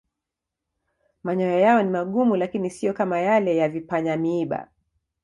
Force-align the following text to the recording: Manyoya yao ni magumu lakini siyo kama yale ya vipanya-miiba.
Manyoya 1.23 1.59
yao 1.59 1.83
ni 1.83 1.89
magumu 1.89 2.35
lakini 2.35 2.69
siyo 2.69 2.93
kama 2.93 3.19
yale 3.19 3.55
ya 3.57 3.69
vipanya-miiba. 3.69 4.67